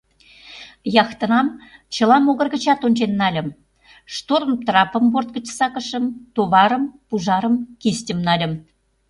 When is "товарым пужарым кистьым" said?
6.35-8.19